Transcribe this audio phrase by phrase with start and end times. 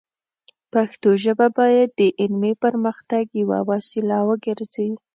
[0.73, 4.89] پښتو ژبه باید د علمي پرمختګ یوه وسیله وګرځي.